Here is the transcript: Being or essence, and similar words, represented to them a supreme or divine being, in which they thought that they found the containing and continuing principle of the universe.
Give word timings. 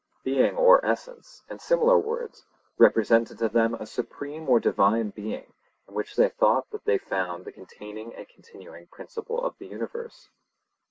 Being 0.23 0.55
or 0.57 0.83
essence, 0.83 1.43
and 1.47 1.61
similar 1.61 1.95
words, 1.95 2.43
represented 2.79 3.37
to 3.37 3.49
them 3.49 3.75
a 3.75 3.85
supreme 3.85 4.49
or 4.49 4.59
divine 4.59 5.11
being, 5.11 5.53
in 5.87 5.93
which 5.93 6.15
they 6.15 6.29
thought 6.29 6.67
that 6.71 6.85
they 6.85 6.97
found 6.97 7.45
the 7.45 7.51
containing 7.51 8.15
and 8.15 8.27
continuing 8.27 8.87
principle 8.87 9.45
of 9.45 9.59
the 9.59 9.67
universe. 9.67 10.29